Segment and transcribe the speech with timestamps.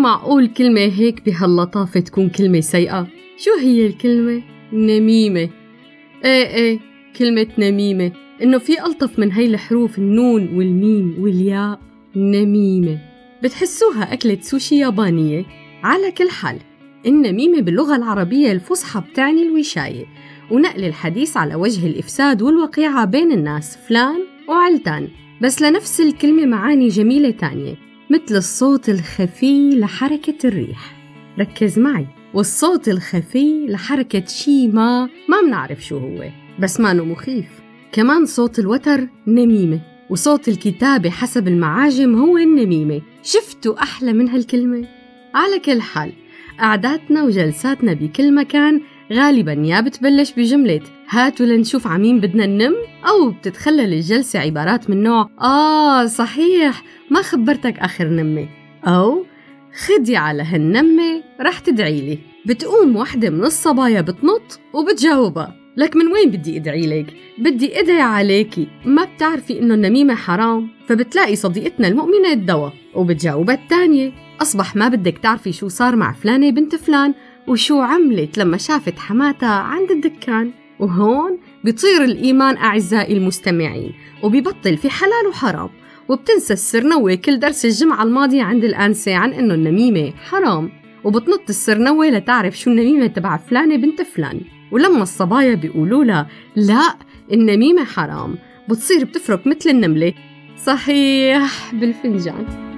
[0.00, 3.06] معقول كلمة هيك بهاللطافة تكون كلمة سيئة؟
[3.36, 4.42] شو هي الكلمة؟
[4.72, 5.50] نميمة.
[6.24, 6.78] إيه إيه
[7.18, 8.12] كلمة نميمة.
[8.42, 11.80] إنه في ألطف من هي الحروف النون والميم والياء.
[12.16, 12.98] نميمة.
[13.42, 15.44] بتحسوها أكلة سوشي يابانية؟
[15.82, 16.56] على كل حال
[17.06, 20.06] النميمة باللغة العربية الفصحى بتعني الوشاية.
[20.50, 25.08] ونقل الحديث على وجه الإفساد والوقيعة بين الناس فلان وعلتان.
[25.42, 27.89] بس لنفس الكلمة معاني جميلة تانية.
[28.10, 30.96] مثل الصوت الخفي لحركة الريح.
[31.38, 32.06] ركز معي.
[32.34, 37.46] والصوت الخفي لحركة شي ما ما منعرف شو هو بس ما مخيف.
[37.92, 43.02] كمان صوت الوتر نميمة وصوت الكتابة حسب المعاجم هو النميمة.
[43.22, 44.88] شفتوا أحلى من هالكلمة؟
[45.34, 46.12] على كل حال
[46.58, 48.80] قعداتنا وجلساتنا بكل مكان
[49.12, 50.80] غالبا يا بتبلش بجملة.
[51.08, 52.74] هاتوا لنشوف عمين بدنا ننم
[53.08, 58.48] أو بتتخلل الجلسة عبارات من نوع آه صحيح ما خبرتك آخر نمة.
[58.84, 59.24] أو
[59.86, 65.56] خدي على هالنمة رح تدعيلي بتقوم وحدة من الصبايا بتنط وبتجاوبها.
[65.76, 71.36] لك من وين بدي أدعي لك؟ بدي أدعي عليكي، ما بتعرفي إنه النميمة حرام، فبتلاقي
[71.36, 77.14] صديقتنا المؤمنة الدواء، وبتجاوبها الثانية، أصبح ما بدك تعرفي شو صار مع فلانة بنت فلان،
[77.50, 85.26] وشو عملت لما شافت حماتها عند الدكان، وهون بيطير الإيمان أعزائي المستمعين، وبيبطل في حلال
[85.28, 85.70] وحرام،
[86.08, 90.12] وبتنسى السرنوة كل درس الجمعة الماضية عند الآنسة عن إنه النميمة.
[90.30, 90.70] حرام،
[91.04, 94.40] وبتنط السرنوة لتعرف شو النميمة تبع فلانة بنت فلان.
[94.72, 96.94] ولما الصبايا بيقولوا لها لا
[97.32, 98.38] النميمة حرام.
[98.68, 100.12] بتصير بتفرك مثل النملة.
[100.64, 102.69] صحيح بالفنجان.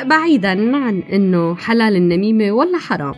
[0.00, 3.14] هلأ بعيدا عن إنه حلال النميمة ولا حرام.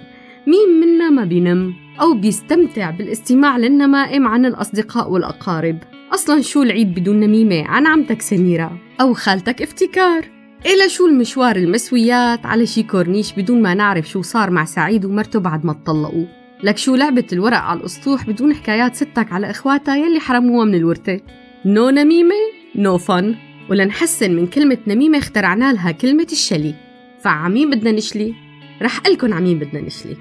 [0.47, 5.79] مين منا ما بينم أو بيستمتع بالاستماع للنمائم عن الأصدقاء والأقارب؟
[6.15, 8.79] أصلا شو العيد بدون نميمة؟ عن عمتك سميرة.
[9.01, 10.25] أو خالتك افتكار.
[10.67, 15.41] إلى شو المشوار المسويّات على شي كورنيش بدون ما نعرف شو صار مع سعيد ومرته
[15.41, 16.27] بعد ما اتطلقوا
[16.63, 21.21] لك شو لعبة الورق على الأسطوح بدون حكايات ستك على إخواتها يلي حرموها من الورثة؟
[21.65, 22.35] no نميمة
[22.77, 23.35] نو فن.
[23.73, 26.75] ولنحسن من كلمة نميمة اخترعنا لها كلمة الشلي.
[27.21, 28.35] فعمين بدنا نشلي؟
[28.83, 30.17] رح أقلكن عمين بدنا نشلي.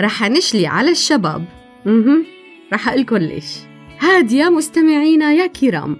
[0.00, 1.44] رح نشلي على الشباب.
[1.86, 2.22] أها
[2.72, 3.44] رح أقلكن ليش.
[4.00, 5.96] هاد يا مستمعينا يا كرام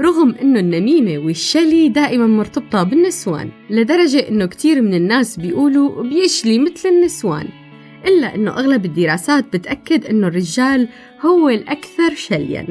[0.00, 6.88] رغم إنه النميمة والشلي دائما مرتبطة بالنسوان لدرجة إنه كتير من الناس بيقولوا بيشلي مثل
[6.88, 7.48] النسوان.
[8.06, 10.88] إلا إنه أغلب الدراسات بتأكد إنه الرجال
[11.20, 12.66] هو الأكثر شليا.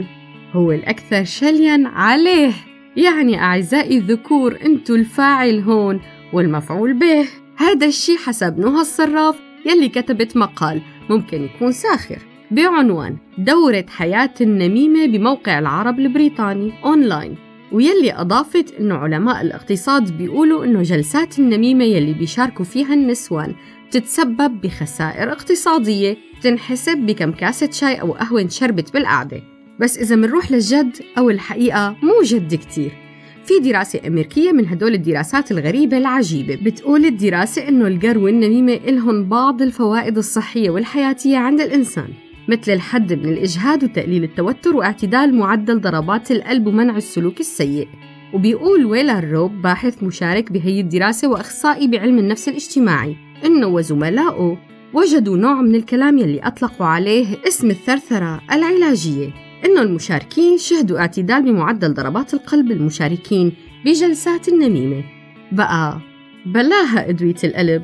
[0.53, 2.68] هو الأكثر شليا عليه.
[2.97, 6.01] يعني أعزائي الذكور أنتوا الفاعل هون
[6.33, 7.27] والمفعول به.
[7.57, 9.35] هذا الشي حسب نهى الصراف
[9.65, 12.17] يلي كتبت مقال ممكن يكون ساخر.
[12.51, 17.35] بعنوان دورة حياة النميمة بموقع العرب البريطاني أونلاين.
[17.71, 23.55] ويلي أضافت أنه علماء الاقتصاد بيقولوا أنه جلسات النميمة يلي بيشاركوا فيها النسوان
[23.91, 29.58] تتسبب بخسائر اقتصادية تنحسب بكم كاسة شاي أو قهوة شربت بالقعدة.
[29.79, 32.91] بس إذا منروح للجد أو الحقيقة مو جد كتير.
[33.45, 39.61] في دراسة أمريكية من هدول الدراسات الغريبة العجيبة بتقول الدراسة إنه الجر والنميمة إلهم بعض
[39.61, 42.07] الفوائد الصحية والحياتية عند الإنسان
[42.47, 47.87] مثل الحد من الإجهاد وتقليل التوتر واعتدال معدل ضربات القلب ومنع السلوك السيء.
[48.33, 53.15] وبيقول ويلا الروب باحث مشارك بهي الدراسة وأخصائي بعلم النفس الاجتماعي
[53.45, 54.57] إنه وزملائه
[54.93, 59.48] وجدوا نوع من الكلام يلي أطلقوا عليه اسم الثرثرة العلاجية.
[59.65, 63.53] إنه المشاركين شهدوا اعتدال بمعدل ضربات القلب المشاركين
[63.85, 65.03] بجلسات النميمة
[65.51, 65.99] بقى
[66.45, 67.83] بلاها أدوية القلب.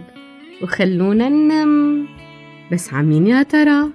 [0.64, 2.08] وخلونا ننم.
[2.72, 3.90] بس عمين يا ترى؟